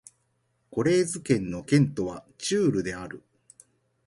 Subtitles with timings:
[0.71, 3.21] コレーズ県の県都はチュールである